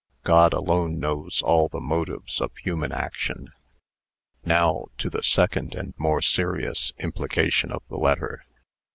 God 0.23 0.51
alone 0.51 0.97
knows 0.99 1.43
all 1.43 1.67
the 1.69 1.79
motives 1.79 2.41
of 2.41 2.57
human 2.57 2.91
action. 2.91 3.49
Now, 4.43 4.85
to 4.97 5.11
the 5.11 5.21
second, 5.21 5.75
and 5.75 5.93
more 5.95 6.23
serious 6.23 6.91
implication 6.97 7.71
of 7.71 7.83
the 7.87 7.97
letter. 7.97 8.43